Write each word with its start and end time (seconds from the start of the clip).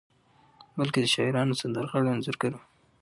بلکې 0.77 0.99
د 1.01 1.05
شاعرانو، 1.13 1.59
سندرغاړو، 1.61 2.13
انځورګرو 2.13 2.59